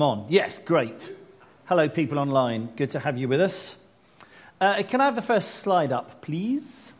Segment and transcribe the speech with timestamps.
[0.00, 0.24] I'm on.
[0.30, 1.14] Yes, great.
[1.66, 2.70] Hello, people online.
[2.74, 3.76] Good to have you with us.
[4.58, 6.94] Uh, can I have the first slide up, please?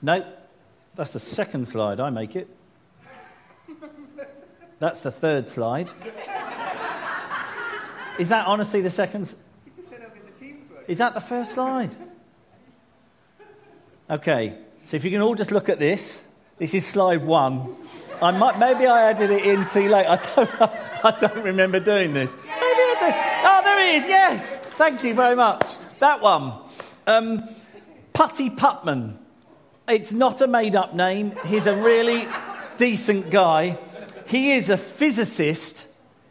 [0.00, 0.24] No,
[0.94, 2.00] that's the second slide.
[2.00, 2.48] I make it.
[4.78, 5.90] That's the third slide.
[8.18, 9.34] Is that honestly the second?
[10.88, 11.90] Is that the first slide?
[14.08, 16.22] Okay, so if you can all just look at this,
[16.56, 17.76] this is slide one.
[18.22, 20.06] I might, maybe I added it in too late.
[20.06, 22.34] I don't, I don't remember doing this.
[22.34, 23.42] Maybe I.
[23.44, 24.06] Oh, there it is.
[24.06, 24.56] Yes.
[24.56, 25.64] Thank you very much.
[26.00, 26.52] That one.
[27.06, 27.48] Um,
[28.12, 29.16] Putty Putman.
[29.88, 31.32] It's not a made up name.
[31.46, 32.28] He's a really
[32.76, 33.78] decent guy.
[34.26, 35.86] He is a physicist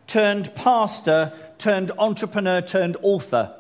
[0.08, 3.54] turned pastor turned entrepreneur turned author.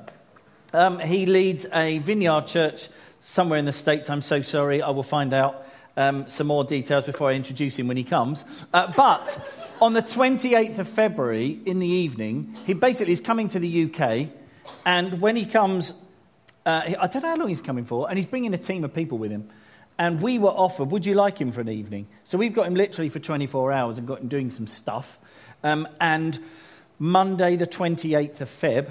[0.71, 2.89] Um, he leads a vineyard church
[3.21, 4.09] somewhere in the States.
[4.09, 4.81] I'm so sorry.
[4.81, 5.66] I will find out
[6.00, 8.45] um, some more details before I introduce him when he comes.
[8.73, 9.45] Uh, but
[9.81, 14.30] on the 28th of February in the evening, he basically is coming to the UK.
[14.86, 15.94] And when he comes,
[16.66, 18.94] uh, I don't know how long he's coming for, and he's bringing a team of
[18.94, 19.50] people with him.
[19.97, 22.08] And we were offered, would you like him for an evening?
[22.23, 25.20] So we've got him literally for 24 hours and got him doing some stuff.
[25.66, 26.39] Um, and
[26.97, 28.89] Monday, the 28th of Feb,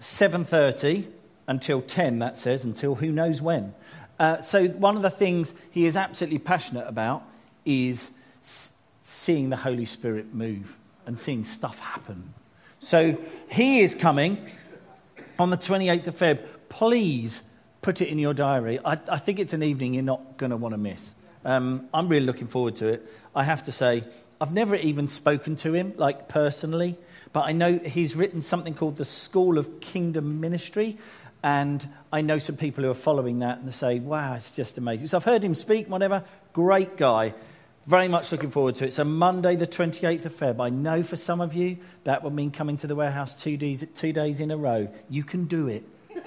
[0.00, 1.06] 7.30
[1.46, 3.74] until 10, that says, until who knows when.
[4.18, 7.22] Uh, so, one of the things he is absolutely passionate about
[7.64, 8.10] is
[9.02, 12.32] seeing the Holy Spirit move and seeing stuff happen.
[12.78, 13.18] So,
[13.50, 14.38] he is coming
[15.38, 16.46] on the 28th of Feb.
[16.68, 17.42] Please
[17.82, 18.80] put it in your diary.
[18.84, 21.12] I, I think it's an evening you're not going to want to miss.
[21.44, 23.08] Um, I'm really looking forward to it.
[23.34, 24.02] I have to say,
[24.40, 26.96] I've never even spoken to him, like personally,
[27.32, 30.98] but I know he's written something called the School of Kingdom Ministry,
[31.42, 34.78] and I know some people who are following that and they say, wow, it's just
[34.78, 35.08] amazing.
[35.08, 36.24] So I've heard him speak, whatever.
[36.52, 37.34] Great guy.
[37.86, 38.92] Very much looking forward to it.
[38.92, 40.60] So Monday, the 28th of Feb.
[40.60, 43.84] I know for some of you that will mean coming to the warehouse two days,
[43.94, 44.88] two days in a row.
[45.08, 45.84] You can do it.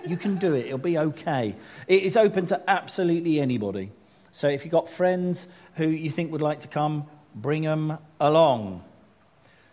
[0.08, 0.68] You can do it.
[0.68, 1.56] It'll be okay.
[1.88, 3.92] It is open to absolutely anybody.
[4.32, 8.84] So if you've got friends who you think would like to come, bring them along.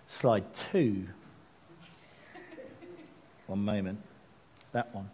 [0.07, 1.07] Slide two.
[3.47, 4.01] One moment.
[4.73, 5.11] That one.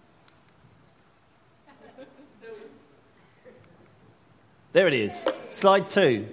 [4.72, 5.26] There it is.
[5.50, 6.28] Slide two.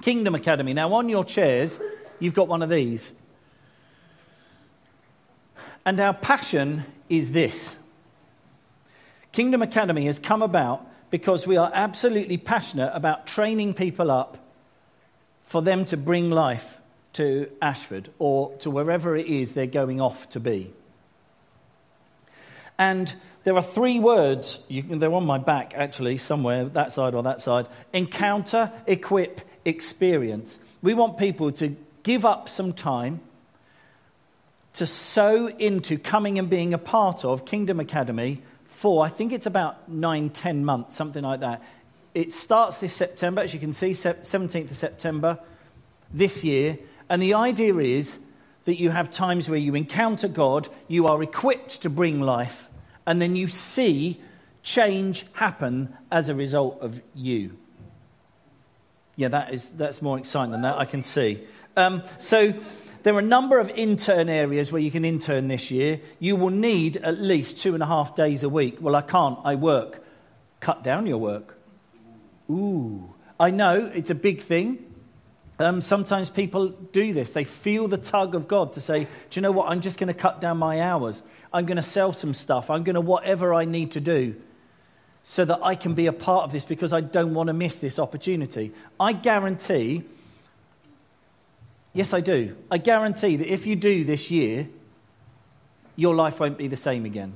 [0.00, 0.72] Kingdom Academy.
[0.72, 1.78] Now, on your chairs,
[2.18, 3.12] you've got one of these.
[5.84, 7.76] And our passion is this
[9.32, 14.38] Kingdom Academy has come about because we are absolutely passionate about training people up
[15.44, 16.80] for them to bring life
[17.14, 20.72] to Ashford or to wherever it is they're going off to be.
[22.78, 23.12] And
[23.44, 27.40] there are three words, can, they're on my back actually, somewhere, that side or that
[27.40, 30.58] side encounter, equip, experience.
[30.82, 33.20] We want people to give up some time
[34.74, 39.46] to sow into coming and being a part of Kingdom Academy for, I think it's
[39.46, 41.62] about nine, ten months, something like that.
[42.14, 45.38] It starts this September, as you can see, 17th of September
[46.12, 46.78] this year.
[47.08, 48.18] And the idea is
[48.64, 52.67] that you have times where you encounter God, you are equipped to bring life,
[53.08, 54.20] and then you see
[54.62, 57.56] change happen as a result of you.
[59.16, 61.40] Yeah, that is, that's more exciting than that, I can see.
[61.74, 62.52] Um, so
[63.04, 66.00] there are a number of intern areas where you can intern this year.
[66.18, 68.76] You will need at least two and a half days a week.
[68.78, 70.04] Well, I can't, I work.
[70.60, 71.56] Cut down your work.
[72.50, 74.84] Ooh, I know it's a big thing.
[75.58, 77.30] Um, sometimes people do this.
[77.30, 79.70] They feel the tug of God to say, Do you know what?
[79.70, 81.22] I'm just going to cut down my hours.
[81.52, 82.70] I'm going to sell some stuff.
[82.70, 84.36] I'm going to whatever I need to do
[85.22, 87.78] so that I can be a part of this because I don't want to miss
[87.78, 88.72] this opportunity.
[88.98, 90.04] I guarantee,
[91.92, 92.56] yes, I do.
[92.70, 94.68] I guarantee that if you do this year,
[95.96, 97.34] your life won't be the same again.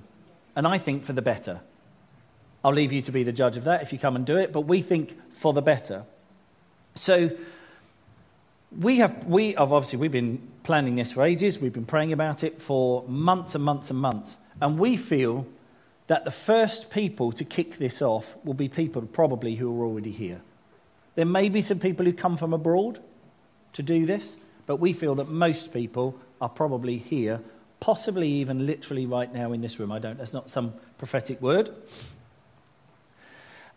[0.55, 1.61] And I think for the better.
[2.65, 4.53] I'll leave you to be the judge of that if you come and do it,
[4.53, 6.05] but we think for the better.
[6.95, 7.31] So,
[8.79, 11.59] we have, we have obviously, we've been planning this for ages.
[11.59, 14.39] We've been praying about it for months and months and months.
[14.61, 15.47] And we feel
[16.07, 20.11] that the first people to kick this off will be people probably who are already
[20.11, 20.41] here.
[21.15, 23.01] There may be some people who come from abroad
[23.75, 24.37] to do this,
[24.67, 27.41] but we feel that most people are probably here,
[27.81, 29.93] possibly even literally right now in this room.
[29.93, 31.71] I don't, that's not some prophetic word.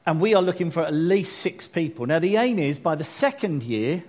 [0.05, 2.05] And we are looking for at least six people.
[2.05, 4.03] Now, the aim is by the second year,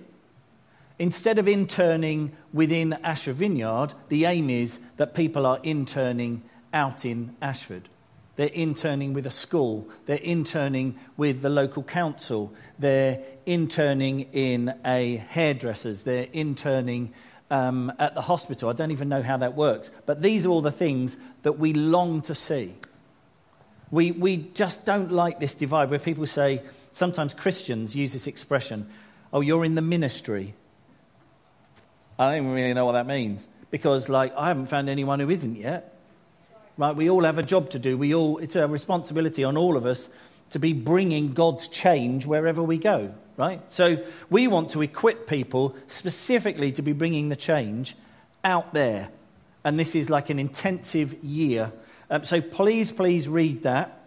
[0.99, 6.41] Instead of interning within Ashford Vineyard, the aim is that people are interning
[6.73, 7.87] out in Ashford.
[8.35, 15.17] They're interning with a school, they're interning with the local council, they're interning in a
[15.17, 17.13] hairdresser's, they're interning
[17.49, 18.69] um, at the hospital.
[18.69, 19.89] I don't even know how that works.
[20.05, 22.75] But these are all the things that we long to see.
[23.89, 26.61] We, we just don't like this divide where people say,
[26.93, 28.87] sometimes Christians use this expression,
[29.31, 30.53] oh, you're in the ministry.
[32.19, 35.29] I don't even really know what that means because, like, I haven't found anyone who
[35.29, 35.93] isn't yet.
[36.77, 36.95] Right?
[36.95, 37.97] We all have a job to do.
[37.97, 40.09] We all, it's a responsibility on all of us
[40.51, 43.61] to be bringing God's change wherever we go, right?
[43.69, 47.95] So we want to equip people specifically to be bringing the change
[48.43, 49.09] out there.
[49.63, 51.73] And this is like an intensive year.
[52.09, 54.05] Um, so please, please read that.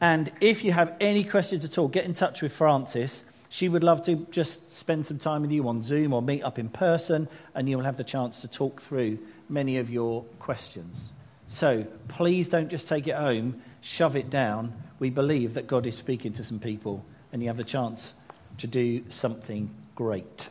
[0.00, 3.24] And if you have any questions at all, get in touch with Francis.
[3.48, 6.58] She would love to just spend some time with you on Zoom or meet up
[6.58, 9.18] in person, and you'll have the chance to talk through
[9.48, 11.10] many of your questions.
[11.46, 14.74] So please don't just take it home, shove it down.
[14.98, 18.12] We believe that God is speaking to some people, and you have the chance
[18.58, 20.48] to do something great.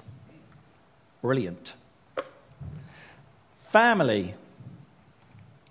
[1.21, 1.73] Brilliant.
[3.59, 4.33] Family.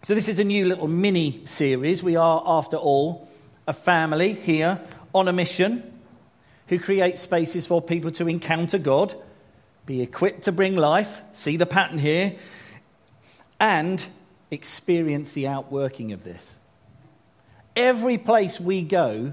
[0.03, 2.03] So, this is a new little mini series.
[2.03, 3.29] We are, after all,
[3.67, 4.81] a family here
[5.13, 5.96] on a mission
[6.69, 9.15] who create spaces for people to encounter God,
[9.85, 12.35] be equipped to bring life, see the pattern here,
[13.61, 14.05] and
[14.51, 16.45] experience the outworking of this.
[17.75, 19.33] Every place we go,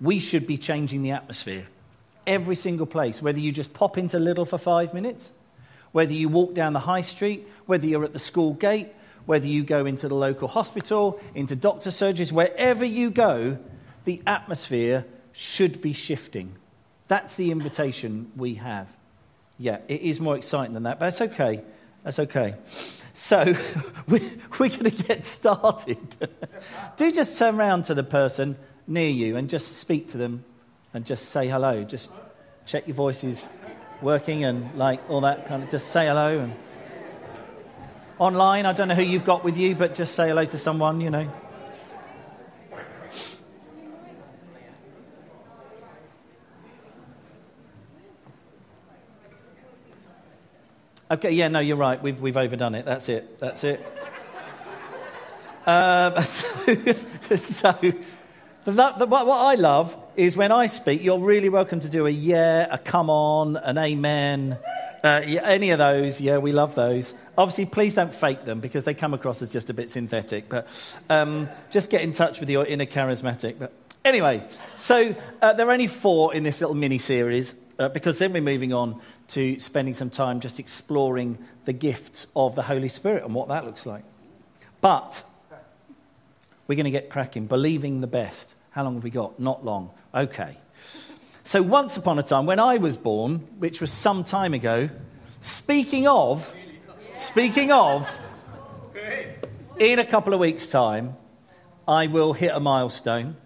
[0.00, 1.66] we should be changing the atmosphere.
[2.26, 5.30] Every single place, whether you just pop into Lidl for five minutes,
[5.92, 8.88] whether you walk down the high street, whether you're at the school gate,
[9.26, 13.58] whether you go into the local hospital, into doctor surgeries, wherever you go,
[14.04, 15.04] the atmosphere
[15.38, 16.56] should be shifting.
[17.06, 18.88] That's the invitation we have.
[19.56, 21.62] Yeah, it is more exciting than that, but that's okay.
[22.02, 22.56] That's okay.
[23.14, 23.54] So
[24.08, 25.98] we're, we're going to get started.
[26.96, 28.56] Do just turn around to the person
[28.88, 30.44] near you and just speak to them
[30.92, 31.84] and just say hello.
[31.84, 32.10] Just
[32.66, 33.46] check your voice is
[34.02, 35.70] working and like all that kind of.
[35.70, 36.40] Just say hello.
[36.40, 36.52] And
[38.18, 41.00] online, I don't know who you've got with you, but just say hello to someone,
[41.00, 41.30] you know.
[51.10, 52.02] Okay, yeah, no, you're right.
[52.02, 52.84] We've, we've overdone it.
[52.84, 53.38] That's it.
[53.38, 53.80] That's it.
[55.64, 57.92] um, so, so
[58.66, 62.10] that, what, what I love is when I speak, you're really welcome to do a
[62.10, 64.58] yeah, a come on, an amen,
[65.02, 66.20] uh, yeah, any of those.
[66.20, 67.14] Yeah, we love those.
[67.38, 70.50] Obviously, please don't fake them because they come across as just a bit synthetic.
[70.50, 70.68] But
[71.08, 73.58] um, just get in touch with your inner charismatic.
[73.58, 73.72] But
[74.04, 74.46] anyway,
[74.76, 78.42] so uh, there are only four in this little mini series uh, because then we're
[78.42, 83.34] moving on to spending some time just exploring the gifts of the Holy Spirit and
[83.34, 84.04] what that looks like.
[84.80, 85.22] But
[86.66, 88.54] we're going to get cracking, believing the best.
[88.70, 89.38] How long have we got?
[89.40, 89.90] Not long.
[90.14, 90.56] Okay.
[91.44, 94.90] So, once upon a time, when I was born, which was some time ago,
[95.40, 96.54] speaking of,
[97.14, 98.20] speaking of,
[99.78, 101.16] in a couple of weeks' time,
[101.86, 103.36] I will hit a milestone,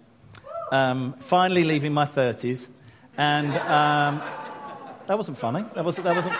[0.71, 2.67] um, finally leaving my 30s,
[3.17, 4.21] and um,
[5.07, 5.65] that wasn't funny.
[5.75, 6.35] That wasn't, that wasn't,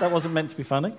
[0.00, 0.94] that wasn't meant to be funny.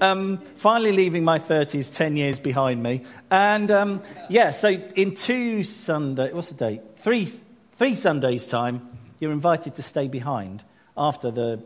[0.00, 3.04] Um, finally, leaving my 30s 10 years behind me.
[3.30, 6.82] And um, yeah, so in two Sunday, what's the date?
[6.96, 7.28] Three,
[7.72, 8.88] three Sundays' time,
[9.20, 10.64] you're invited to stay behind
[10.96, 11.62] after the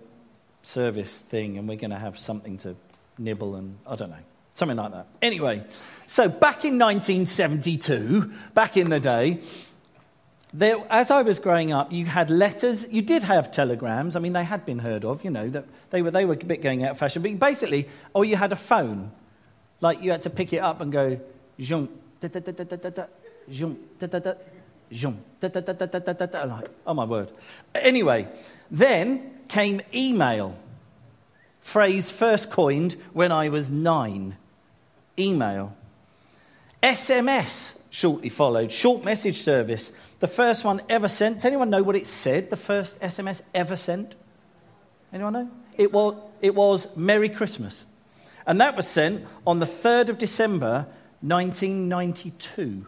[0.62, 2.76] service thing, and we're going to have something to
[3.18, 4.16] nibble and I don't know.
[4.54, 5.06] Something like that.
[5.22, 5.64] Anyway,
[6.06, 9.40] so back in 1972, back in the day,
[10.54, 12.86] there, as I was growing up, you had letters.
[12.90, 14.16] You did have telegrams.
[14.16, 15.24] I mean, they had been heard of.
[15.24, 17.22] You know, that they were they were a bit going out of fashion.
[17.22, 19.12] But basically, or you had a phone,
[19.80, 21.18] like you had to pick it up and go,
[21.58, 21.90] jump,
[22.20, 24.34] da da da da da da, da da da,
[25.40, 26.44] da da da da da da da.
[26.44, 27.32] Like, oh my word.
[27.74, 28.28] Anyway,
[28.70, 30.56] then came email.
[31.62, 34.36] Phrase first coined when I was nine.
[35.18, 35.76] Email.
[36.82, 38.72] SMS shortly followed.
[38.72, 39.92] Short message service.
[40.22, 41.38] The first one ever sent.
[41.38, 42.48] Does anyone know what it said?
[42.48, 44.14] The first SMS ever sent?
[45.12, 45.50] Anyone know?
[45.76, 47.84] It was, it was Merry Christmas.
[48.46, 50.86] And that was sent on the 3rd of December,
[51.22, 52.86] 1992.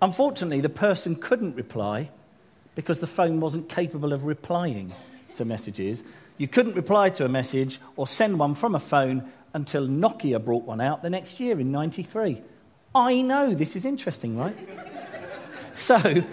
[0.00, 2.10] Unfortunately, the person couldn't reply
[2.76, 4.92] because the phone wasn't capable of replying
[5.34, 6.04] to messages.
[6.38, 10.62] You couldn't reply to a message or send one from a phone until Nokia brought
[10.62, 12.40] one out the next year in 93.
[12.94, 14.56] I know this is interesting, right?
[15.74, 16.24] So,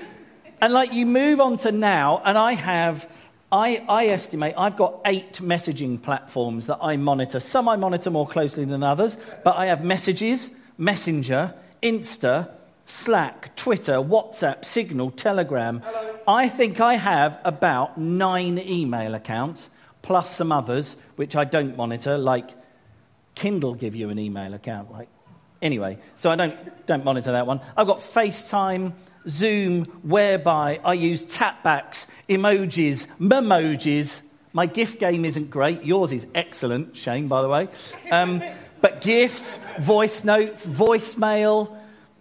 [0.61, 3.09] and like you move on to now, and I have,
[3.51, 7.39] I, I estimate I've got eight messaging platforms that I monitor.
[7.39, 12.49] Some I monitor more closely than others, but I have messages, Messenger, Insta,
[12.85, 15.81] Slack, Twitter, WhatsApp, Signal, Telegram.
[15.81, 16.19] Hello.
[16.27, 19.69] I think I have about nine email accounts,
[20.01, 22.49] plus some others, which I don't monitor, like
[23.35, 24.91] Kindle give you an email account.
[24.91, 25.09] Like,
[25.61, 27.61] anyway, so I don't, don't monitor that one.
[27.77, 28.93] I've got FaceTime,
[29.27, 34.21] Zoom, whereby I use tapbacks, emojis, memojis.
[34.53, 35.83] My gift game isn't great.
[35.83, 37.67] Yours is excellent, Shane, by the way.
[38.09, 38.43] Um,
[38.81, 41.75] but GIFs, voice notes, voicemail,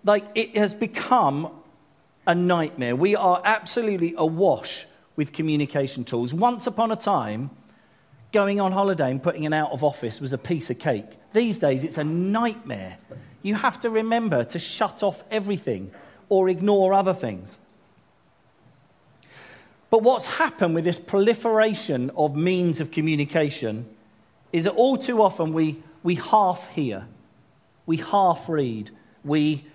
[0.04, 1.50] like it has become
[2.26, 2.94] a nightmare.
[2.94, 6.32] We are absolutely awash with communication tools.
[6.32, 7.50] Once upon a time,
[8.32, 11.06] going on holiday and putting an out of office was a piece of cake.
[11.32, 12.98] These days, it's a nightmare.
[13.42, 15.90] You have to remember to shut off everything
[16.30, 17.58] or ignore other things.
[19.90, 23.86] But what's happened with this proliferation of means of communication
[24.52, 27.06] is that all too often we, we half hear,
[27.86, 28.90] we half read,
[29.24, 29.66] we,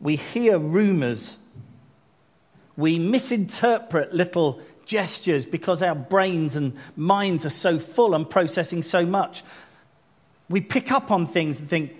[0.00, 1.36] we hear rumors,
[2.76, 9.04] we misinterpret little gestures because our brains and minds are so full and processing so
[9.04, 9.42] much.
[10.48, 11.96] We pick up on things and think,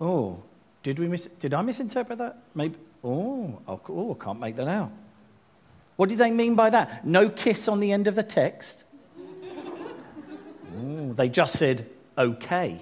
[0.00, 0.42] oh,
[0.82, 2.38] did, we mis- did I misinterpret that?
[2.54, 2.76] Maybe.
[3.06, 4.90] Oh, oh, I can't make that out.
[5.94, 7.06] What did they mean by that?
[7.06, 8.82] No kiss on the end of the text?
[10.76, 12.80] oh, they just said, okay.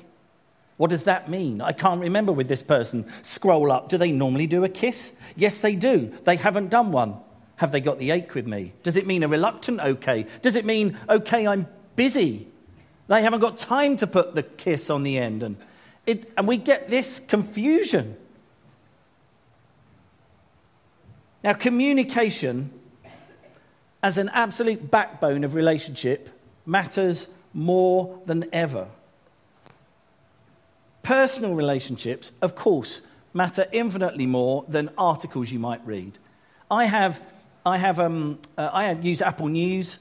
[0.79, 1.61] What does that mean?
[1.61, 3.07] I can't remember with this person.
[3.23, 3.91] Scroll up.
[3.91, 5.13] Do they normally do a kiss?
[5.37, 6.13] Yes, they do.
[6.25, 7.17] They haven't done one.
[7.57, 8.73] Have they got the ache with me?
[8.83, 10.27] Does it mean a reluctant okay?
[10.41, 12.49] Does it mean, okay, I'm busy?
[13.09, 15.43] They haven't got time to put the kiss on the end.
[15.43, 15.57] And,
[16.07, 18.17] it, and we get this confusion.
[21.45, 22.71] Now, communication
[24.03, 26.31] as an absolute backbone of relationship
[26.65, 28.89] matters more than ever.
[31.03, 33.03] Personal relationships, of course,
[33.35, 36.17] matter infinitely more than articles you might read.
[36.71, 37.21] I have
[37.67, 39.99] I have um, uh, I use Apple News,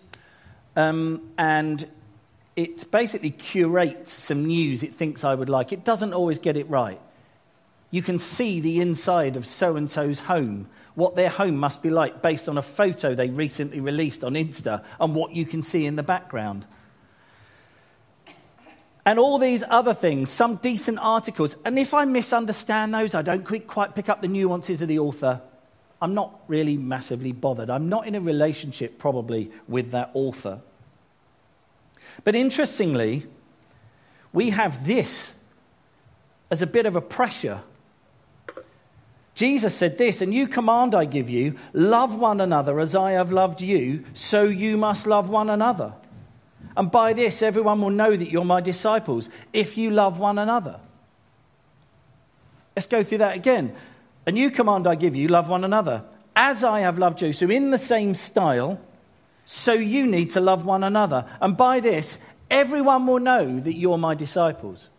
[0.78, 1.86] um, and
[2.56, 5.74] it basically curates some news it thinks I would like.
[5.74, 7.02] It doesn't always get it right.
[7.92, 11.90] You can see the inside of so and so's home, what their home must be
[11.90, 15.86] like based on a photo they recently released on Insta, and what you can see
[15.86, 16.66] in the background.
[19.06, 21.58] And all these other things, some decent articles.
[21.66, 25.42] And if I misunderstand those, I don't quite pick up the nuances of the author.
[26.02, 27.70] I'm not really massively bothered.
[27.70, 30.62] I'm not in a relationship, probably, with that author.
[32.24, 33.26] But interestingly,
[34.32, 35.34] we have this
[36.50, 37.62] as a bit of a pressure.
[39.36, 43.32] Jesus said this, a new command I give you love one another as I have
[43.32, 45.94] loved you, so you must love one another.
[46.78, 50.80] And by this, everyone will know that you're my disciples if you love one another.
[52.76, 53.76] Let's go through that again.
[54.26, 56.04] A new command I give you love one another.
[56.36, 57.34] As I have loved you.
[57.34, 58.80] So, in the same style,
[59.46, 61.26] so you need to love one another.
[61.40, 62.18] And by this,
[62.50, 64.90] everyone will know that you're my disciples.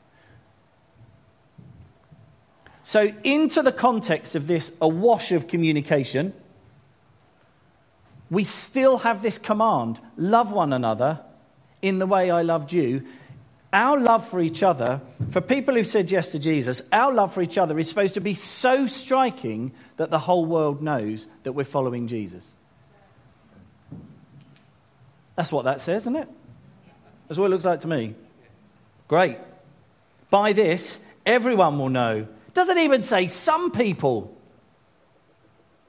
[2.85, 6.35] So, into the context of this awash of communication,
[8.31, 11.21] we still have this command love one another
[11.81, 13.07] in the way I loved you.
[13.73, 15.01] Our love for each other,
[15.31, 18.21] for people who said yes to Jesus, our love for each other is supposed to
[18.21, 22.53] be so striking that the whole world knows that we're following Jesus.
[25.37, 26.29] That's what that says, isn't it?
[27.29, 28.15] That's what it looks like to me.
[29.09, 29.39] Great.
[30.29, 32.29] By this, everyone will know.
[32.55, 34.35] Doesn't even say some people.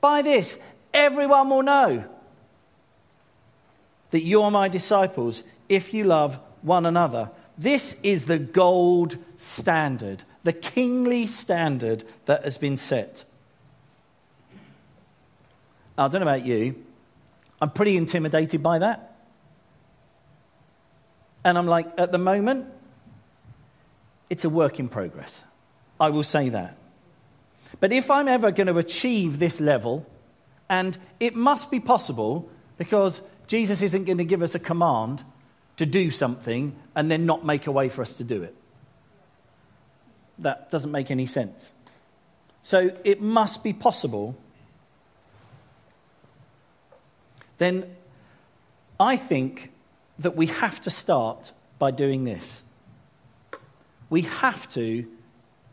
[0.02, 0.60] By this,
[0.94, 2.06] everyone will know
[4.10, 7.30] that you're my disciples if you love one another.
[7.58, 13.24] This is the gold standard, the kingly standard that has been set.
[15.98, 16.84] Now, I don't know about you,
[17.62, 19.16] I'm pretty intimidated by that.
[21.44, 22.68] And I'm like, at the moment,
[24.30, 25.42] it's a work in progress.
[26.00, 26.78] I will say that.
[27.80, 30.06] But if I'm ever going to achieve this level,
[30.70, 35.24] and it must be possible because Jesus isn't going to give us a command
[35.78, 38.56] to do something and then not make a way for us to do it.
[40.40, 41.74] That doesn't make any sense.
[42.62, 44.36] So it must be possible.
[47.58, 47.96] Then
[49.00, 49.72] I think
[50.18, 52.64] that we have to start by doing this.
[54.10, 55.06] We have to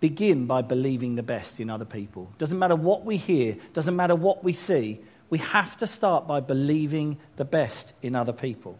[0.02, 2.28] begin by believing the best in other people.
[2.36, 4.98] Doesn't matter what we hear, doesn't matter what we see,
[5.30, 8.76] we have to start by believing the best in other people.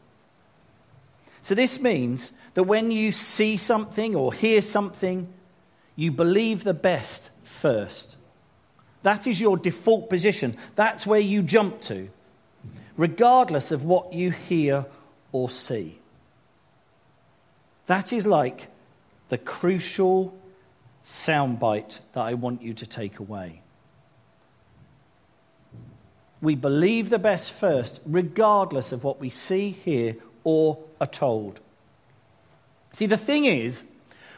[1.41, 5.33] So, this means that when you see something or hear something,
[5.95, 8.17] you believe the best first.
[9.05, 10.57] That is your default position.
[10.75, 12.09] That's where you jump to,
[12.97, 14.87] regardless of what you hear
[15.31, 16.01] or see.
[17.87, 18.67] That is like
[19.29, 20.37] the crucial
[21.03, 23.63] soundbite that I want you to take away.
[26.41, 31.61] We believe the best first, regardless of what we see, hear, or are told.
[32.93, 33.85] See, the thing is,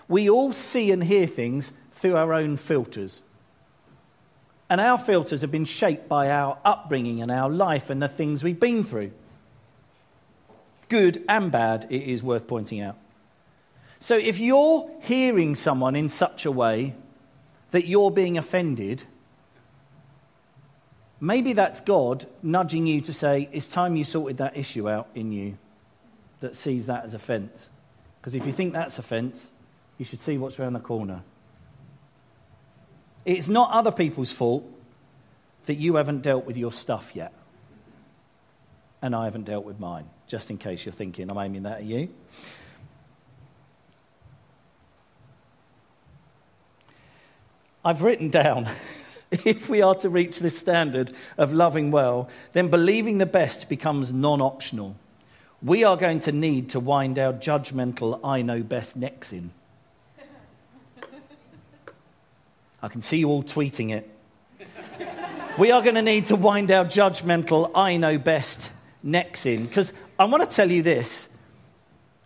[0.07, 3.23] we all see and hear things through our own filters.
[4.69, 8.45] And our filters have been shaped by our upbringing and our life and the things
[8.45, 9.13] we've been through.
[10.89, 12.97] Good and bad, it is worth pointing out.
[14.05, 16.95] So if you're hearing someone in such a way
[17.71, 19.05] that you're being offended,
[21.19, 25.33] maybe that's God nudging you to say, it's time you sorted that issue out in
[25.33, 25.57] you
[26.41, 27.71] that sees that as offence.
[28.21, 29.53] Because if you think that's offence,
[29.97, 31.23] you should see what's around the corner.
[33.25, 34.71] It's not other people's fault
[35.65, 37.33] that you haven't dealt with your stuff yet.
[39.01, 41.85] And I haven't dealt with mine, just in case you're thinking I'm aiming that at
[41.85, 42.11] you.
[47.85, 48.69] I've written down
[49.31, 54.13] if we are to reach this standard of loving well, then believing the best becomes
[54.13, 54.97] non optional.
[55.63, 59.51] We are going to need to wind our judgmental I know best necks in.
[62.83, 64.11] I can see you all tweeting it.
[65.57, 68.71] we are going to need to wind our judgmental I know best
[69.03, 69.65] necks in.
[69.65, 71.29] Because I want to tell you this,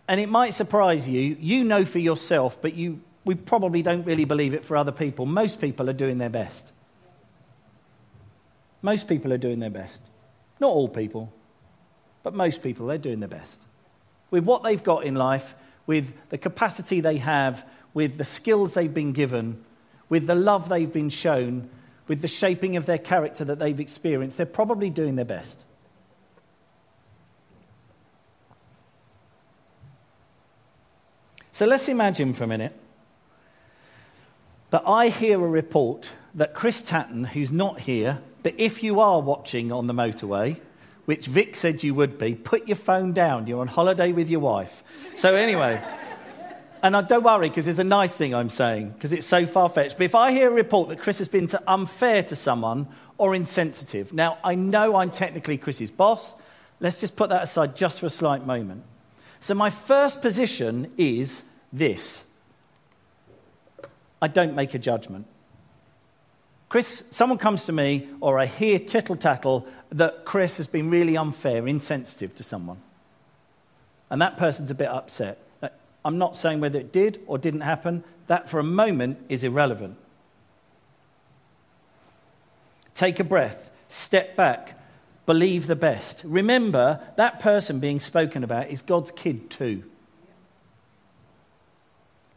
[0.09, 1.37] and it might surprise you.
[1.39, 5.27] You know for yourself, but you, we probably don't really believe it for other people.
[5.27, 6.71] Most people are doing their best.
[8.81, 10.01] Most people are doing their best.
[10.59, 11.31] Not all people,
[12.23, 13.61] but most people, they're doing their best.
[14.31, 15.53] With what they've got in life,
[15.85, 17.63] with the capacity they have,
[17.93, 19.63] with the skills they've been given,
[20.09, 21.69] with the love they've been shown,
[22.07, 25.65] with the shaping of their character that they've experienced, they're probably doing their best.
[31.51, 32.73] So let's imagine for a minute
[34.69, 39.21] that I hear a report that Chris Tatton, who's not here, but if you are
[39.21, 40.59] watching on the motorway,
[41.05, 43.47] which Vic said you would be, put your phone down.
[43.47, 44.83] You're on holiday with your wife.
[45.15, 45.83] So, anyway,
[46.83, 49.69] and I don't worry because it's a nice thing I'm saying because it's so far
[49.69, 49.97] fetched.
[49.97, 53.33] But if I hear a report that Chris has been to unfair to someone or
[53.33, 56.35] insensitive, now I know I'm technically Chris's boss.
[56.79, 58.83] Let's just put that aside just for a slight moment.
[59.39, 62.27] So, my first position is this
[64.21, 65.25] I don't make a judgment.
[66.69, 71.17] Chris, someone comes to me, or I hear tittle tattle that Chris has been really
[71.17, 72.79] unfair, insensitive to someone.
[74.09, 75.39] And that person's a bit upset.
[75.63, 75.69] Uh,
[76.05, 78.03] I'm not saying whether it did or didn't happen.
[78.27, 79.97] That, for a moment, is irrelevant.
[82.93, 84.79] Take a breath, step back,
[85.25, 86.21] believe the best.
[86.23, 89.83] Remember, that person being spoken about is God's kid, too.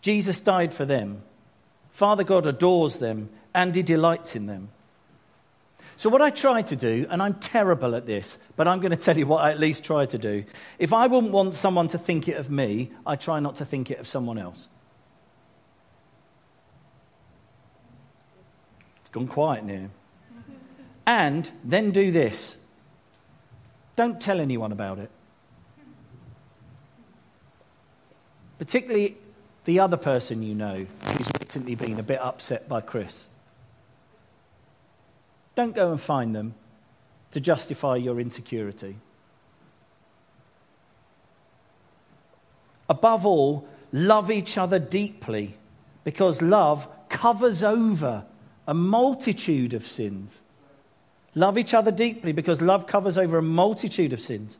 [0.00, 1.22] Jesus died for them.
[1.92, 4.70] Father God adores them and he delights in them.
[5.96, 8.96] So, what I try to do, and I'm terrible at this, but I'm going to
[8.96, 10.44] tell you what I at least try to do.
[10.78, 13.90] If I wouldn't want someone to think it of me, I try not to think
[13.90, 14.68] it of someone else.
[19.02, 19.90] It's gone quiet now.
[21.06, 22.56] And then do this
[23.94, 25.10] don't tell anyone about it.
[28.58, 29.16] Particularly
[29.64, 33.28] the other person you know who's recently been a bit upset by Chris.
[35.54, 36.54] Don't go and find them
[37.30, 38.96] to justify your insecurity.
[42.88, 45.58] Above all, love each other deeply
[46.04, 48.24] because love covers over
[48.66, 50.40] a multitude of sins.
[51.34, 54.56] Love each other deeply because love covers over a multitude of sins.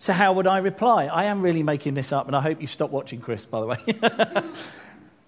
[0.00, 1.06] So, how would I reply?
[1.06, 3.66] I am really making this up, and I hope you've stopped watching Chris, by the
[3.66, 4.42] way.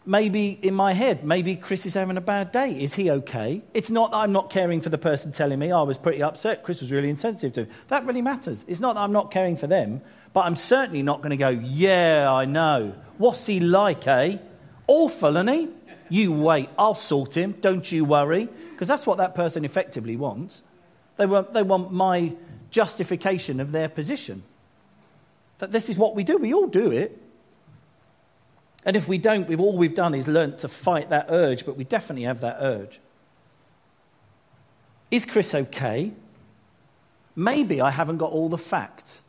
[0.09, 2.73] maybe in my head, maybe Chris is having a bad day.
[2.81, 3.63] Is he okay?
[3.75, 6.23] It's not that I'm not caring for the person telling me, oh, I was pretty
[6.23, 6.63] upset.
[6.63, 7.69] Chris was really insensitive to me.
[7.89, 8.65] That really matters.
[8.67, 10.01] It's not that I'm not caring for them,
[10.33, 12.95] but I'm certainly not going to go, yeah, I know.
[13.19, 14.39] What's he like, eh?
[14.87, 15.69] Awful, isn't he?
[16.09, 17.53] You wait, I'll sort him.
[17.61, 18.49] Don't you worry.
[18.71, 20.63] Because that's what that person effectively wants.
[21.19, 22.33] They want, they want my
[22.71, 24.43] justification of their position.
[25.59, 26.39] That this is what we do.
[26.39, 27.21] We all do it.
[28.85, 31.77] And if we don't, we've, all we've done is learnt to fight that urge, but
[31.77, 33.01] we definitely have that urge.
[35.11, 36.13] Is Chris okay?
[37.35, 39.23] Maybe I haven't got all the facts.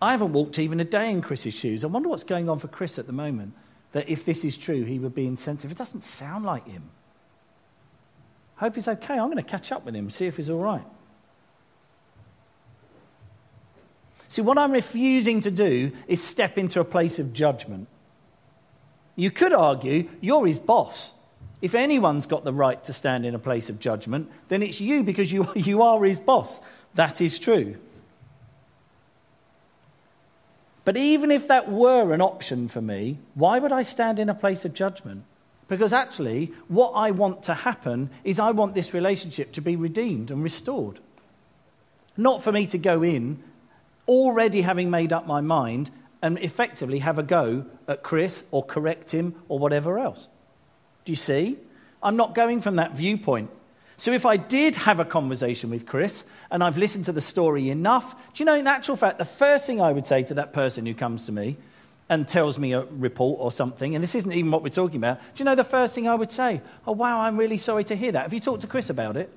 [0.00, 1.84] I haven't walked even a day in Chris's shoes.
[1.84, 3.54] I wonder what's going on for Chris at the moment.
[3.92, 5.70] That if this is true, he would be insensitive.
[5.70, 6.90] It doesn't sound like him.
[8.56, 9.14] Hope he's okay.
[9.14, 10.84] I'm going to catch up with him, see if he's all right.
[14.32, 17.86] See, what I'm refusing to do is step into a place of judgment.
[19.14, 21.12] You could argue you're his boss.
[21.60, 25.02] If anyone's got the right to stand in a place of judgment, then it's you
[25.02, 26.62] because you, you are his boss.
[26.94, 27.76] That is true.
[30.86, 34.34] But even if that were an option for me, why would I stand in a
[34.34, 35.24] place of judgment?
[35.68, 40.30] Because actually, what I want to happen is I want this relationship to be redeemed
[40.30, 41.00] and restored.
[42.16, 43.42] Not for me to go in
[44.12, 49.10] already having made up my mind and effectively have a go at Chris or correct
[49.10, 50.28] him or whatever else.
[51.04, 51.58] Do you see?
[52.02, 53.50] I'm not going from that viewpoint.
[53.96, 57.70] So if I did have a conversation with Chris and I've listened to the story
[57.70, 60.52] enough, do you know, in actual fact, the first thing I would say to that
[60.52, 61.56] person who comes to me
[62.08, 65.18] and tells me a report or something, and this isn't even what we're talking about,
[65.34, 66.60] do you know the first thing I would say?
[66.86, 68.22] Oh, wow, I'm really sorry to hear that.
[68.22, 69.32] Have you talked to Chris about it?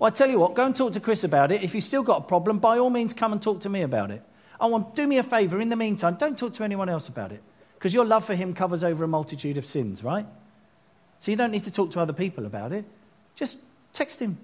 [0.00, 1.62] Well, I tell you what, go and talk to Chris about it.
[1.62, 4.10] If you've still got a problem, by all means, come and talk to me about
[4.10, 4.22] it.
[4.58, 7.32] I want, do me a favor in the meantime, don't talk to anyone else about
[7.32, 7.42] it.
[7.74, 10.26] Because your love for him covers over a multitude of sins, right?
[11.20, 12.86] So you don't need to talk to other people about it.
[13.36, 13.58] Just
[13.92, 14.38] text him.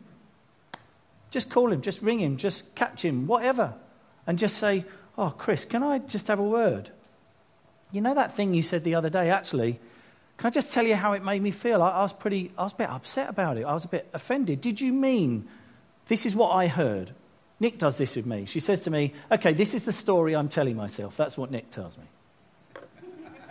[1.31, 1.81] Just call him.
[1.81, 2.37] Just ring him.
[2.37, 3.27] Just catch him.
[3.27, 3.75] Whatever.
[4.27, 4.85] And just say,
[5.19, 6.91] Oh, Chris, can I just have a word?
[7.91, 9.81] You know that thing you said the other day, actually?
[10.39, 11.83] Can I just tell you how it made me feel?
[11.83, 13.65] I, I was pretty, I was a bit upset about it.
[13.65, 14.61] I was a bit offended.
[14.61, 15.49] Did you mean
[16.07, 17.13] this is what I heard?
[17.59, 18.45] Nick does this with me.
[18.45, 21.17] She says to me, Okay, this is the story I'm telling myself.
[21.17, 22.05] That's what Nick tells me.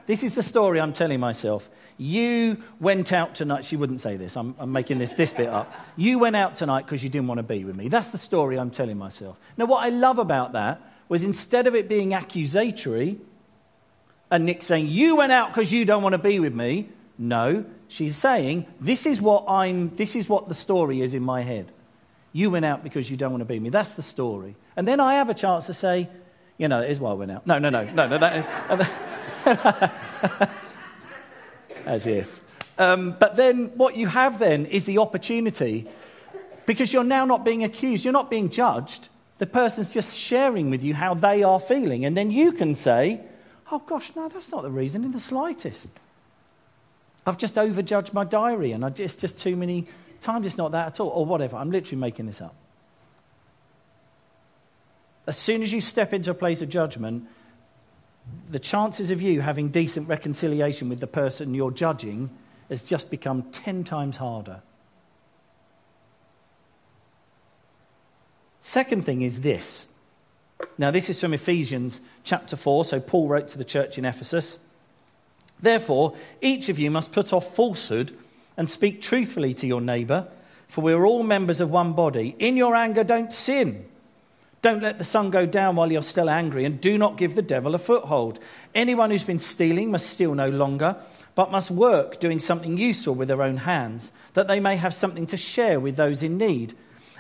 [0.06, 1.68] This is the story I'm telling myself.
[1.98, 3.66] You went out tonight.
[3.66, 4.38] She wouldn't say this.
[4.38, 5.74] I'm, I'm making this, this bit up.
[5.96, 7.88] You went out tonight because you didn't want to be with me.
[7.88, 9.38] That's the story I'm telling myself.
[9.58, 13.20] Now, what I love about that was instead of it being accusatory
[14.32, 17.66] and Nick saying, You went out because you don't want to be with me, no,
[17.88, 21.72] she's saying, This is what I'm, this is what the story is in my head.
[22.34, 23.70] You went out because you don't want to be with me.
[23.70, 24.56] That's the story.
[24.76, 26.10] And then I have a chance to say,
[26.58, 27.48] You know, that is why I went out.
[27.48, 28.18] No, no, no, no, no.
[28.18, 29.06] That,
[31.86, 32.42] As if.
[32.78, 35.88] Um, but then what you have then is the opportunity,
[36.66, 39.08] because you're now not being accused, you're not being judged.
[39.38, 42.06] The person's just sharing with you how they are feeling.
[42.06, 43.22] And then you can say,
[43.72, 45.90] oh gosh, no, that's not the reason in the slightest.
[47.26, 49.88] I've just overjudged my diary and it's just too many
[50.22, 51.58] times, it's not that at all, or whatever.
[51.58, 52.56] I'm literally making this up.
[55.28, 57.28] As soon as you step into a place of judgment,
[58.50, 62.30] the chances of you having decent reconciliation with the person you're judging
[62.70, 64.62] has just become 10 times harder.
[68.62, 69.86] Second thing is this.
[70.78, 72.86] Now, this is from Ephesians chapter 4.
[72.86, 74.60] So, Paul wrote to the church in Ephesus.
[75.60, 78.18] Therefore, each of you must put off falsehood
[78.58, 80.28] and speak truthfully to your neighbour,
[80.68, 82.36] for we are all members of one body.
[82.40, 83.86] In your anger, don't sin.
[84.62, 87.42] Don't let the sun go down while you're still angry, and do not give the
[87.42, 88.40] devil a foothold.
[88.74, 90.96] Anyone who's been stealing must steal no longer,
[91.36, 95.28] but must work doing something useful with their own hands, that they may have something
[95.28, 96.74] to share with those in need.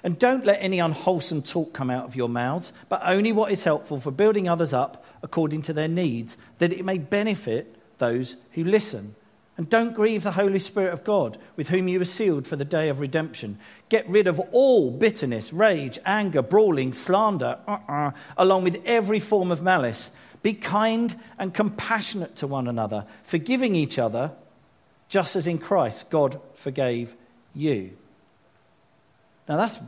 [0.05, 3.63] And don't let any unwholesome talk come out of your mouths, but only what is
[3.63, 8.63] helpful for building others up according to their needs, that it may benefit those who
[8.63, 9.15] listen.
[9.57, 12.63] And don't grieve the Holy Spirit of God, with whom you were sealed for the
[12.63, 13.57] day of redemption.
[13.89, 19.63] Get rid of all bitterness, rage, anger, brawling, slander, uh-uh, along with every form of
[19.63, 20.11] malice.
[20.43, 24.33] Be kind and compassionate to one another, forgiving each other,
[25.09, 27.15] just as in Christ God forgave
[27.55, 27.97] you.
[29.49, 29.79] Now that's,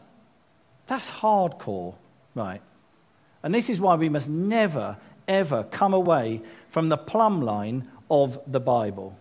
[0.88, 1.96] that's hardcore,
[2.34, 2.62] right?
[3.44, 4.98] And this is why we must never,
[5.28, 9.18] ever come away from the plumb line of the Bible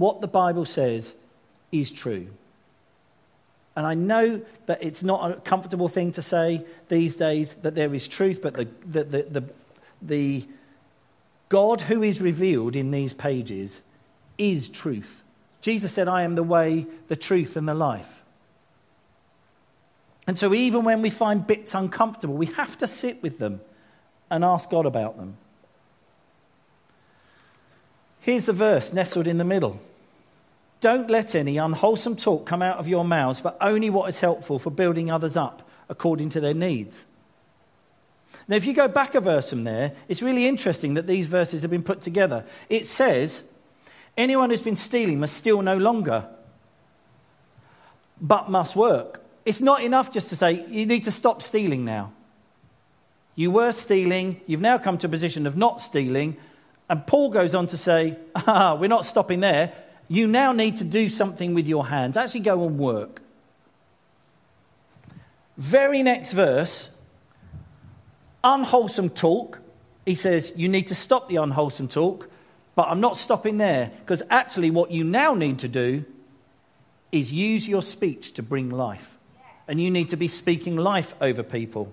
[0.00, 1.14] what the Bible says
[1.70, 2.28] is true.
[3.76, 7.94] And I know that it's not a comfortable thing to say these days that there
[7.94, 9.44] is truth, but the, the, the, the,
[10.00, 10.48] the
[11.50, 13.82] God who is revealed in these pages
[14.38, 15.22] is truth.
[15.60, 18.19] Jesus said, I am the way, the truth, and the life.
[20.26, 23.60] And so, even when we find bits uncomfortable, we have to sit with them
[24.30, 25.36] and ask God about them.
[28.20, 29.80] Here's the verse nestled in the middle
[30.80, 34.58] don't let any unwholesome talk come out of your mouths, but only what is helpful
[34.58, 37.04] for building others up according to their needs.
[38.48, 41.62] Now, if you go back a verse from there, it's really interesting that these verses
[41.62, 42.44] have been put together.
[42.68, 43.44] It says,
[44.16, 46.26] Anyone who's been stealing must steal no longer,
[48.20, 49.22] but must work.
[49.44, 52.12] It's not enough just to say, You need to stop stealing now.
[53.34, 56.36] You were stealing, you've now come to a position of not stealing.
[56.88, 59.72] And Paul goes on to say, Ah, we're not stopping there
[60.10, 62.16] you now need to do something with your hands.
[62.16, 63.22] Actually, go and work.
[65.56, 66.88] Very next verse,
[68.42, 69.60] Unwholesome talk,
[70.04, 72.28] he says, you need to stop the unwholesome talk,
[72.74, 76.04] but I'm not stopping there because actually, what you now need to do
[77.12, 79.16] is use your speech to bring life.
[79.70, 81.92] And you need to be speaking life over people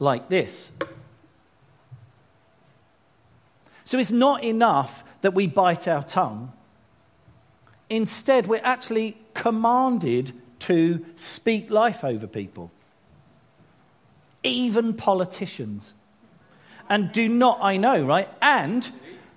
[0.00, 0.72] like this.
[3.84, 6.52] So it's not enough that we bite our tongue.
[7.88, 12.72] Instead, we're actually commanded to speak life over people,
[14.42, 15.94] even politicians.
[16.88, 18.28] And do not, I know, right?
[18.42, 18.90] And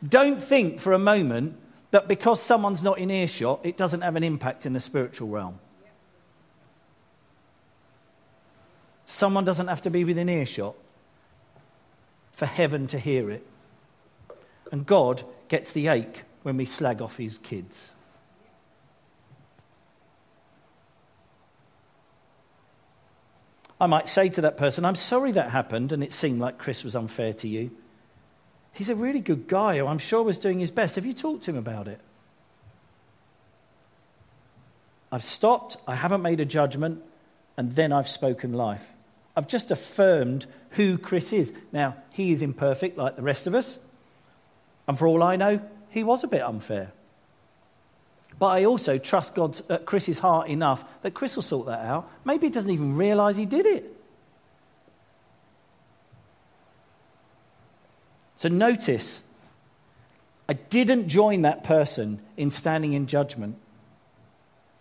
[0.07, 1.57] don't think for a moment
[1.91, 5.59] that because someone's not in earshot, it doesn't have an impact in the spiritual realm.
[9.09, 10.75] Someone doesn't have to be within earshot
[12.31, 13.43] for heaven to hear it.
[14.71, 17.91] And God gets the ache when we slag off his kids.
[23.81, 26.83] I might say to that person, I'm sorry that happened and it seemed like Chris
[26.83, 27.71] was unfair to you.
[28.73, 30.93] He's a really good guy who I'm sure was doing his best.
[30.97, 31.99] Have you talked to him about it?
[35.11, 37.01] I've stopped, I haven't made a judgment,
[37.57, 38.93] and then I've spoken life.
[39.35, 41.53] I've just affirmed who Chris is.
[41.71, 43.79] Now, he is imperfect like the rest of us,
[44.87, 46.91] and for all I know, he was a bit unfair.
[48.37, 52.09] But I also trust God's, uh, Chris's heart enough that Chris will sort that out.
[52.23, 53.95] Maybe he doesn't even realize he did it.
[58.37, 59.21] So notice,
[60.47, 63.57] I didn't join that person in standing in judgment.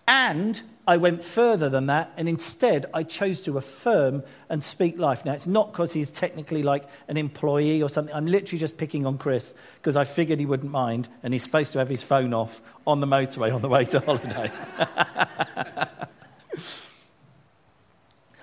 [0.06, 5.22] And I went further than that, and instead I chose to affirm and speak life.
[5.26, 8.14] Now, it's not because he's technically like an employee or something.
[8.14, 11.74] I'm literally just picking on Chris because I figured he wouldn't mind, and he's supposed
[11.74, 14.50] to have his phone off on the motorway on the way to holiday.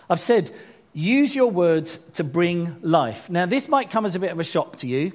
[0.07, 0.51] I've said
[0.93, 3.29] Use your words to bring life.
[3.29, 5.11] Now, this might come as a bit of a shock to you,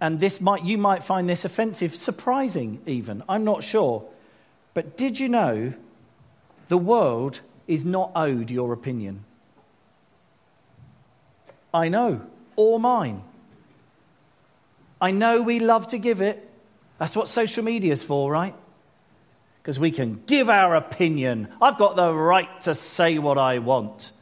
[0.00, 3.22] and this might, you might find this offensive, surprising even.
[3.28, 4.04] I'm not sure.
[4.74, 5.74] But did you know
[6.68, 9.24] the world is not owed your opinion?
[11.72, 12.22] I know,
[12.56, 13.22] or mine.
[15.00, 16.48] I know we love to give it.
[16.98, 18.54] That's what social media is for, right?
[19.62, 21.48] Because we can give our opinion.
[21.60, 24.12] I've got the right to say what I want.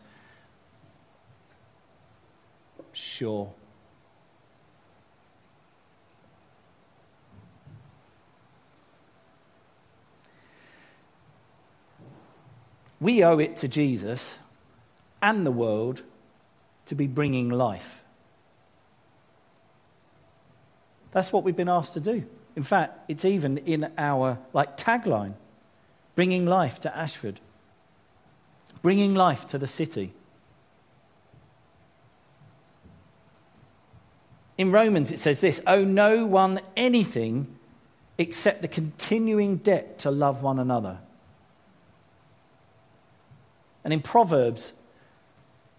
[2.93, 3.53] sure.
[13.01, 14.39] We owe it to Jesus
[15.21, 16.03] and the world
[16.87, 18.03] to be bringing life.
[21.13, 22.25] That's what we've been asked to do.
[22.55, 25.35] In fact, it's even in our like tagline,
[26.15, 27.41] bringing life to Ashford,
[28.83, 30.13] bringing life to the city.
[34.59, 37.57] In Romans, it says this Owe no one anything
[38.19, 40.99] except the continuing debt to love one another.
[43.87, 44.73] And in Proverbs,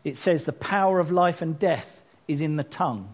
[0.06, 3.14] it says the power of life and death is in the tongue.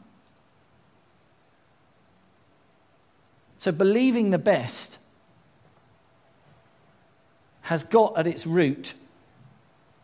[3.57, 4.99] So believing the best
[7.61, 8.93] has got at its root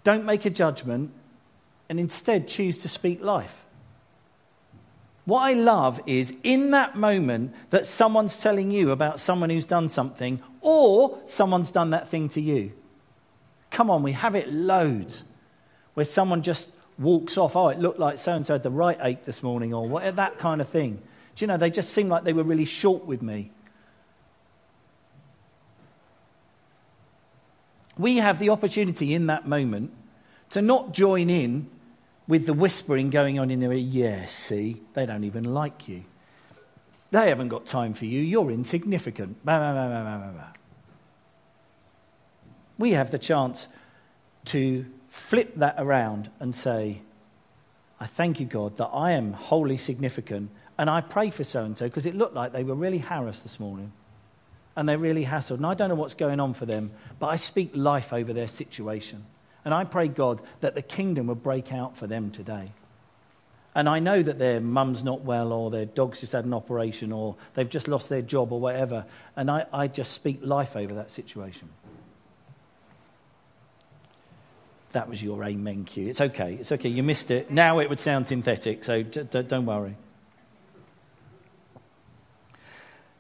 [0.04, 1.12] don't make a judgment
[1.88, 3.64] and instead choose to speak life.
[5.26, 9.90] What I love is in that moment that someone's telling you about someone who's done
[9.90, 12.72] something or someone's done that thing to you.
[13.72, 15.24] Come on, we have it loads
[15.94, 17.56] where someone just walks off.
[17.56, 20.16] Oh, it looked like so and so had the right ache this morning or whatever,
[20.18, 21.02] that kind of thing.
[21.36, 23.52] Do you know, they just seem like they were really short with me.
[27.98, 29.92] We have the opportunity in that moment
[30.52, 31.70] to not join in
[32.28, 36.04] with the whispering going on in there, yeah, see, they don't even like you.
[37.12, 38.22] They haven't got time for you.
[38.22, 39.44] You're insignificant.
[39.44, 40.52] Bah, bah, bah,
[42.80, 43.68] we have the chance
[44.46, 47.02] to flip that around and say,
[48.00, 50.50] I thank you, God, that I am wholly significant.
[50.78, 53.44] And I pray for so and so because it looked like they were really harassed
[53.44, 53.92] this morning.
[54.76, 55.58] And they're really hassled.
[55.58, 58.48] And I don't know what's going on for them, but I speak life over their
[58.48, 59.26] situation.
[59.66, 62.72] And I pray, God, that the kingdom would break out for them today.
[63.76, 67.12] And I know that their mum's not well, or their dog's just had an operation,
[67.12, 69.06] or they've just lost their job, or whatever.
[69.36, 71.70] And I, I just speak life over that situation.
[74.92, 76.08] That was your amen cue.
[76.08, 76.56] It's okay.
[76.56, 76.90] It's okay.
[76.90, 77.52] You missed it.
[77.52, 79.96] Now it would sound synthetic, so d- d- don't worry.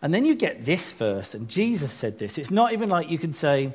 [0.01, 2.37] And then you get this verse, and Jesus said this.
[2.37, 3.73] It's not even like you can say,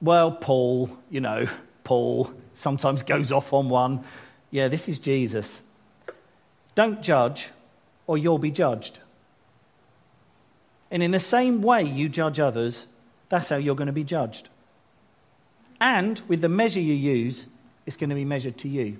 [0.00, 1.48] well, Paul, you know,
[1.84, 4.04] Paul sometimes goes off on one.
[4.50, 5.60] Yeah, this is Jesus.
[6.74, 7.50] Don't judge,
[8.06, 9.00] or you'll be judged.
[10.90, 12.86] And in the same way you judge others,
[13.28, 14.48] that's how you're going to be judged.
[15.80, 17.46] And with the measure you use,
[17.84, 18.98] it's going to be measured to you.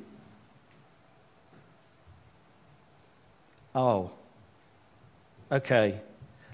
[3.74, 4.10] Oh,
[5.52, 6.00] okay.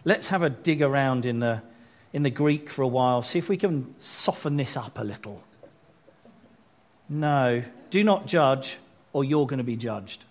[0.04, 1.62] Let's have a dig around in the,
[2.12, 5.44] in the Greek for a while, see if we can soften this up a little.
[7.08, 8.78] No, do not judge,
[9.12, 10.24] or you're going to be judged.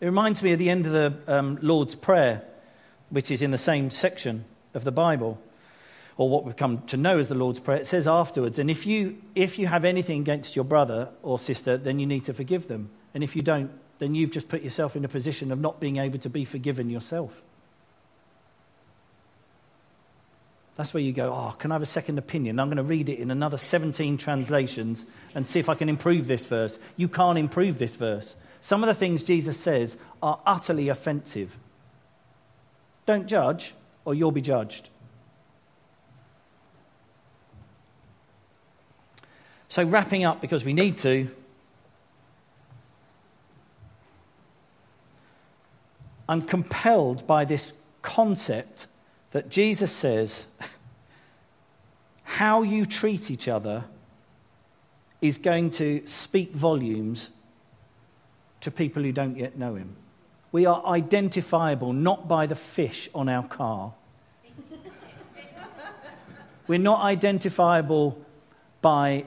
[0.00, 2.42] It reminds me of the end of the um, Lord's Prayer,
[3.10, 5.38] which is in the same section of the Bible,
[6.20, 7.78] or what we've come to know as the Lord's Prayer.
[7.78, 11.78] It says afterwards, and if you, if you have anything against your brother or sister,
[11.78, 12.90] then you need to forgive them.
[13.14, 15.96] And if you don't, then you've just put yourself in a position of not being
[15.96, 17.40] able to be forgiven yourself.
[20.76, 22.60] That's where you go, oh, can I have a second opinion?
[22.60, 26.26] I'm going to read it in another 17 translations and see if I can improve
[26.26, 26.78] this verse.
[26.98, 28.36] You can't improve this verse.
[28.60, 31.56] Some of the things Jesus says are utterly offensive.
[33.06, 33.72] Don't judge,
[34.04, 34.90] or you'll be judged.
[39.70, 41.30] So, wrapping up because we need to,
[46.28, 48.88] I'm compelled by this concept
[49.30, 50.42] that Jesus says
[52.24, 53.84] how you treat each other
[55.20, 57.30] is going to speak volumes
[58.62, 59.94] to people who don't yet know him.
[60.50, 63.92] We are identifiable not by the fish on our car.
[66.66, 68.20] We're not identifiable
[68.82, 69.26] by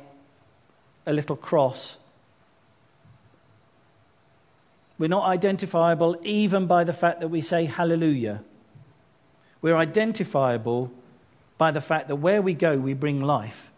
[1.05, 1.97] a little cross.
[4.97, 8.43] We're not identifiable even by the fact that we say hallelujah.
[9.61, 10.91] We're identifiable
[11.57, 13.71] by the fact that where we go, we bring life.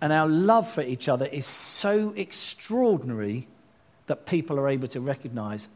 [0.00, 3.48] And our love for each other is so extraordinary
[4.06, 5.68] that people are able to recognize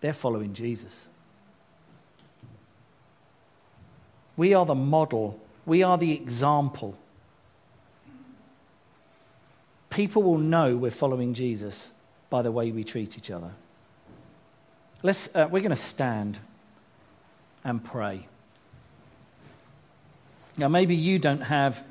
[0.00, 1.06] they're following Jesus.
[4.36, 6.96] We are the model, we are the example.
[9.94, 11.92] People will know we're following Jesus
[12.28, 13.52] by the way we treat each other.
[15.04, 16.40] Let's, uh, we're going to stand
[17.62, 18.26] and pray.
[20.58, 21.84] Now, maybe you don't have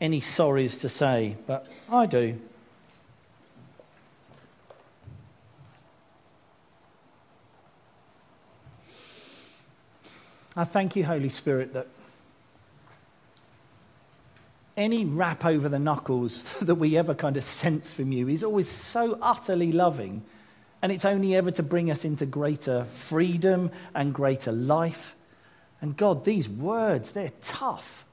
[0.00, 2.38] any sorries to say, but I do.
[10.54, 11.88] I thank you, Holy Spirit, that
[14.78, 18.68] any rap over the knuckles that we ever kind of sense from you is always
[18.68, 20.22] so utterly loving
[20.80, 25.16] and it's only ever to bring us into greater freedom and greater life.
[25.80, 28.04] And God, these words, they're tough.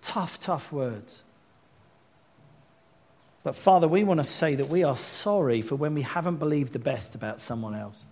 [0.00, 1.22] Tough, tough words.
[3.42, 6.72] But Father, we want to say that we are sorry for when we haven't believed
[6.72, 8.04] the best about someone else,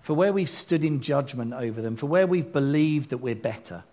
[0.00, 3.84] for where we've stood in judgment over them, for where we've believed that we're better,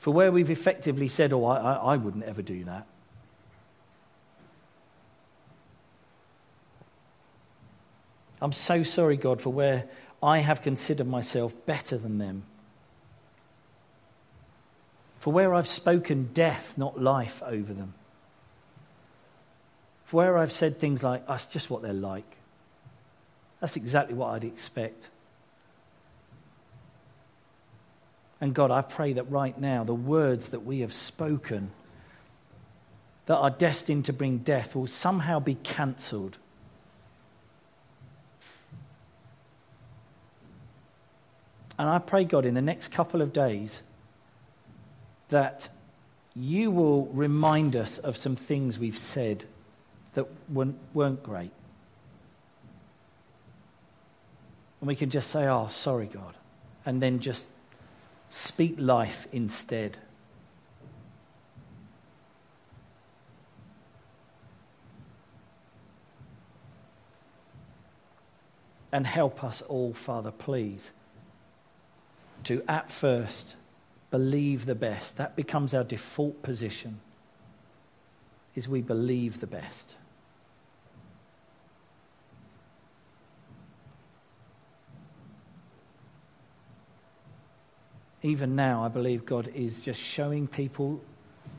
[0.00, 2.86] for where we've effectively said, Oh, I, I wouldn't ever do that.
[8.40, 9.84] I'm so sorry, God, for where
[10.22, 12.44] I have considered myself better than them.
[15.18, 17.92] For where I've spoken death, not life, over them.
[20.06, 22.38] For where I've said things like, that's just what they're like.
[23.60, 25.10] That's exactly what I'd expect.
[28.40, 31.70] And God, I pray that right now, the words that we have spoken
[33.26, 36.38] that are destined to bring death will somehow be cancelled
[41.80, 43.82] And I pray, God, in the next couple of days,
[45.30, 45.70] that
[46.36, 49.46] you will remind us of some things we've said
[50.12, 51.52] that weren't, weren't great.
[54.82, 56.34] And we can just say, oh, sorry, God.
[56.84, 57.46] And then just
[58.30, 59.98] speak life instead.
[68.92, 70.92] And help us all, Father, please
[72.44, 73.56] to, at first,
[74.10, 75.16] believe the best.
[75.16, 77.00] That becomes our default position,
[78.54, 79.94] is we believe the best.
[88.22, 91.00] Even now, I believe God is just showing people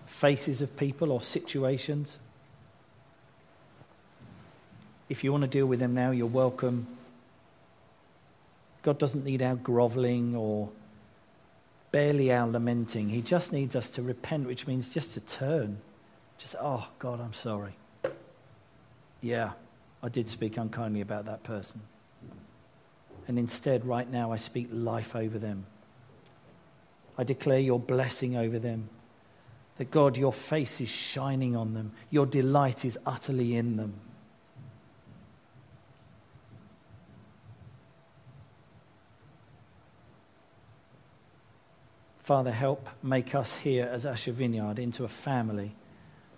[0.05, 2.19] faces of people or situations.
[5.09, 6.87] If you want to deal with them now, you're welcome.
[8.83, 10.69] God doesn't need our groveling or
[11.91, 13.09] barely our lamenting.
[13.09, 15.79] He just needs us to repent, which means just to turn
[16.41, 17.73] Just, oh, God, I'm sorry.
[19.21, 19.51] Yeah,
[20.01, 21.81] I did speak unkindly about that person.
[23.27, 25.67] And instead, right now, I speak life over them.
[27.21, 28.89] I declare your blessing over them.
[29.77, 33.93] That God, your face is shining on them, your delight is utterly in them.
[42.17, 45.75] Father, help make us here as Ashford Vineyard into a family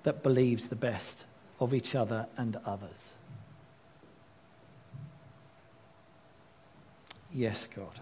[0.04, 1.24] that believes the best
[1.62, 3.14] of each other and others.
[7.34, 8.02] Yes, God.